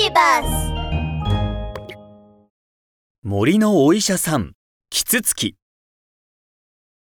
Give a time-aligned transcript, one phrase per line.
[0.00, 0.72] ビバス
[3.24, 4.52] 森のお医者さん、
[4.90, 5.56] キツツキ。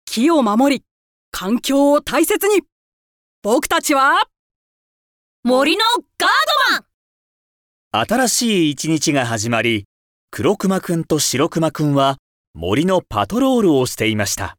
[0.04, 0.84] 木を守り、
[1.30, 2.60] 環境を大切に。
[3.42, 4.28] 僕たちは、
[5.42, 5.82] 森の
[6.18, 6.30] ガー
[6.70, 6.82] ド
[7.94, 9.86] マン新しい一日が始まり、
[10.30, 12.18] 黒熊くんと白熊くんは
[12.52, 14.58] 森のパトロールをしていました。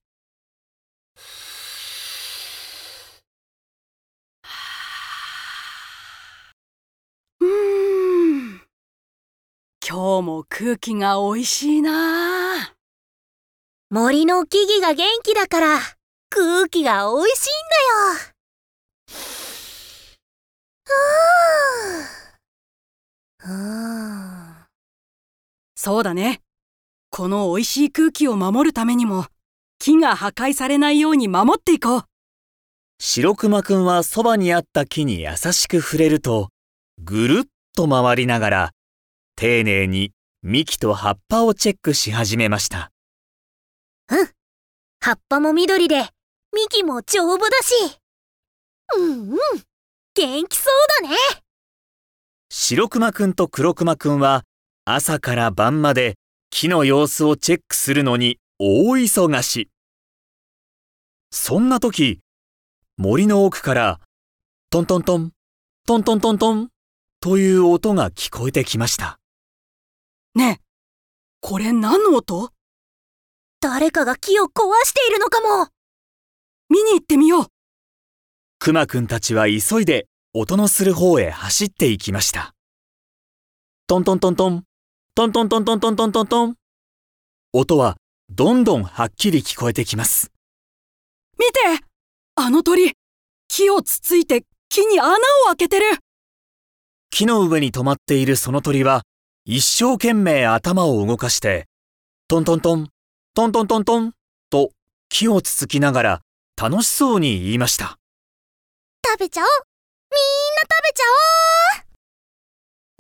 [7.40, 7.64] うーん。
[9.94, 12.74] 今日も空気が美味しいな
[13.92, 15.78] 森の木々が元気だから
[16.32, 17.54] 空気が美味しいん
[23.38, 23.54] だよ。
[25.76, 26.42] そうだね。
[27.12, 29.28] この美味しい空気を守るためにも、
[29.78, 32.04] 木が破壊されないように守っていこう。
[32.98, 36.50] 白熊くんはそばにあった木に優しく触れると、
[36.98, 38.72] ぐるっと回りながら、
[39.36, 42.92] 丁寧に幹と葉っぱをチェックし始めました。
[45.06, 46.06] 葉っぱも緑で、
[46.54, 48.00] 幹も丈夫だし。
[48.96, 49.38] うんうん。
[50.16, 51.18] 元気そうだね。
[52.50, 54.44] 白熊くんと黒熊くんは
[54.86, 56.16] 朝から晩まで
[56.52, 59.70] 木の様子をチェックするのに大忙し。
[61.32, 62.22] そんな時、
[62.96, 64.00] 森の奥から
[64.70, 65.32] トントントン、
[65.86, 66.70] トントントントン
[67.20, 69.20] という音が聞こえてきました。
[70.36, 70.64] ねえ、
[71.42, 72.50] これ何の音？
[73.62, 74.50] 誰かが木を壊
[74.84, 75.68] しているのかも。
[76.70, 77.46] 見に行ってみよう。
[78.58, 82.56] 熊くんたちは急いで音のする方へ走っていきました。
[83.86, 84.64] トントントントン、
[85.14, 86.56] トントントントントントントントン。
[87.54, 87.98] 音は
[88.30, 90.32] どんどんはっきり聞こえてきます。
[91.38, 91.86] 見て
[92.36, 92.94] あの鳥
[93.48, 95.86] 木をつついて木に穴を開けてる
[97.12, 99.04] 木の上に止まっているその鳥は
[99.46, 101.68] 一生懸命頭を動かして、
[102.30, 102.88] トントントン、
[103.36, 104.14] トントントントン
[104.50, 104.70] と
[105.10, 106.22] 木をつつきながら
[106.56, 107.98] 楽しそうに言いました。
[109.06, 109.48] 食べちゃおう。
[110.12, 110.22] みん
[110.56, 111.02] な食べち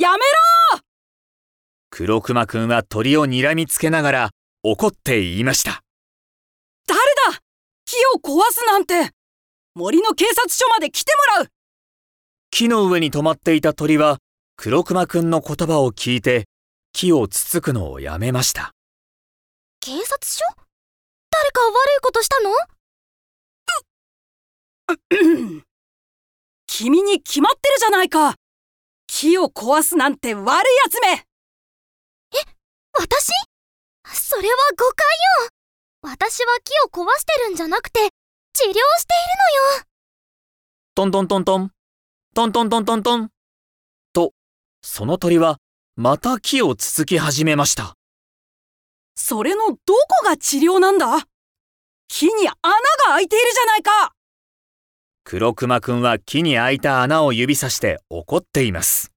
[0.01, 0.81] ゃやめろ
[1.89, 4.29] 黒熊くんは鳥を睨みつけながら
[4.63, 5.81] 怒って言いました。
[6.85, 6.99] 誰
[7.31, 7.39] だ？
[7.85, 9.11] 木を壊すなんて
[9.75, 11.47] 森の警察署まで来てもらう
[12.51, 14.17] 木の上に止まっていた鳥は
[14.55, 16.45] 黒熊くんの言葉を聞いて
[16.93, 18.71] 木をつつくのをやめました。
[19.79, 20.45] 警察署？
[21.31, 22.51] 誰か悪いことしたの？
[26.67, 28.35] 君に決まってるじゃないか
[29.07, 31.25] 木を壊すなんて悪いやつめ
[32.95, 33.31] 私？
[34.13, 35.07] それは誤解
[35.45, 35.49] よ。
[36.03, 37.99] 私は木を壊してるんじゃなくて、
[38.53, 38.83] 治療している
[39.75, 39.85] のよ。
[40.93, 41.71] トントントントン、
[42.35, 43.32] トントントントントン。
[44.83, 45.57] と、その鳥は
[45.95, 47.95] また木をつつき始めました。
[49.15, 51.25] それのどこが治療なんだ？
[52.09, 52.57] 木に穴が
[53.07, 54.13] 開いているじゃないか
[55.23, 59.11] 黒熊くんは木に開いた穴を指さして怒っています。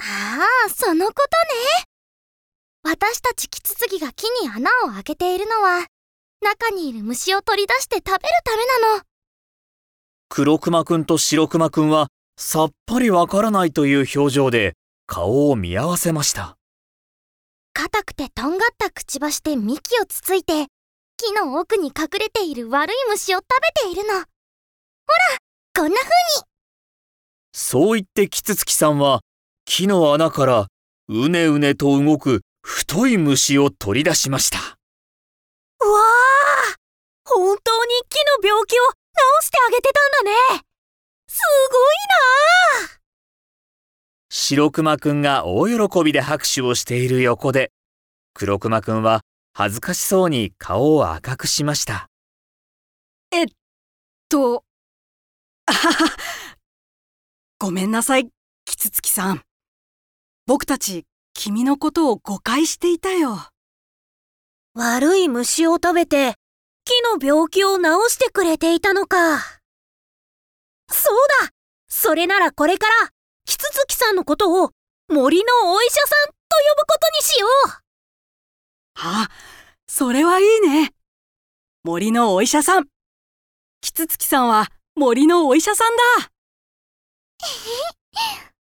[0.00, 1.84] ああ、そのことね。
[2.82, 5.86] 私たちキツツキが木に穴を開けているのは、
[6.42, 9.02] 中にいる虫を取り出して食べるためなの。
[10.28, 12.08] 黒熊くんと白熊くんは
[12.40, 14.74] さっぱりわからないという表情で
[15.08, 16.56] 顔を見合わせました。
[17.72, 20.68] 硬くてとんがったくちばしで幹をつついて、
[21.16, 23.44] 木の奥に隠れている悪い虫を食
[23.82, 24.14] べているの。
[24.14, 24.24] ほら、
[25.74, 26.08] こんな風
[26.40, 26.44] に。
[27.52, 29.20] そう言ってキツツキさんは
[29.64, 30.66] 木の穴から
[31.08, 34.58] うねうねと動く太い虫を取り出しました。
[34.58, 36.74] うわあ
[37.24, 40.67] 本当に木の病気を治してあげてたんだねす
[41.70, 41.94] ごい
[42.84, 42.98] なあ
[44.30, 47.72] 白熊くんが大喜びで拍手をしている横で、
[48.34, 49.22] 黒熊くんは
[49.52, 52.08] 恥ずかしそうに顔を赤くしました。
[54.28, 54.64] と、
[55.66, 56.16] あはは。
[57.58, 58.28] ごめんなさい、
[58.66, 59.42] キツツキさん。
[60.46, 63.38] 僕たち、君のことを誤解していたよ。
[64.74, 66.34] 悪い虫を食べて、
[66.84, 69.57] 木の病気を治してくれていたのか。
[70.90, 71.50] そうだ
[71.88, 73.10] それならこれから、
[73.44, 74.70] キツツキさんのことを、
[75.08, 77.88] 森のお医者さんと呼ぶことにしよう
[79.00, 79.28] あ、
[79.86, 80.92] それはいいね。
[81.84, 82.88] 森のお医者さん。
[83.80, 86.30] キツツキさんは森のお医者さんだ。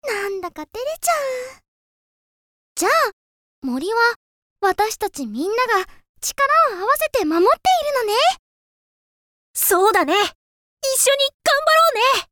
[0.06, 1.60] なんだか照れちゃう。
[2.76, 2.92] じゃあ、
[3.62, 4.14] 森は
[4.60, 5.86] 私たちみんなが
[6.20, 8.14] 力を合わせて守っているのね。
[9.54, 10.14] そうだね。
[10.82, 12.30] 一緒に頑張ろうね。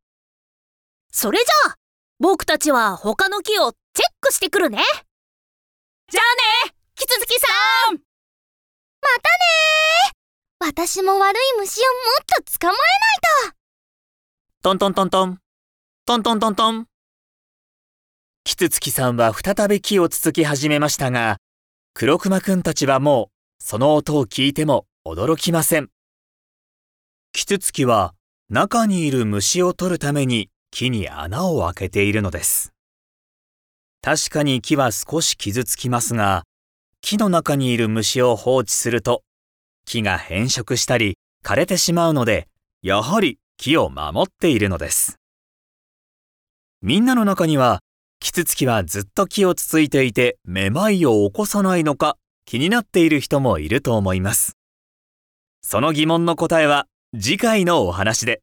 [1.10, 1.76] それじゃあ、
[2.20, 4.78] 僕たちは他の木をチェックしてくるね。
[6.10, 7.46] じゃあねキツツキさ
[7.92, 8.00] んま
[10.60, 11.88] たね私も悪い虫をも
[12.22, 13.56] っと捕まえないと
[14.62, 15.38] トントントントン。
[16.06, 16.86] トントントントン。
[18.42, 21.36] キツツキさんは再び木をつつき始めましたが、
[21.92, 23.30] 黒熊くんたちはも
[23.60, 25.90] うその音を聞いても驚きません。
[27.32, 28.14] キツツキは
[28.50, 32.72] 中にいる虫を取るために木に穴を開けているのです。
[34.00, 36.44] 確かに木は少し傷つきますが、
[37.02, 39.22] 木の中にいる虫を放置すると、
[39.84, 42.48] 木が変色したり枯れてしまうので、
[42.80, 45.18] やはり木を守っているのです。
[46.80, 47.80] みんなの中には、
[48.18, 52.16] キツツキはずっと木をつついていてめまいを起こさないのか
[52.46, 54.56] 気になっている人もいると思います。
[55.60, 58.42] その疑問の答えは次回のお話で。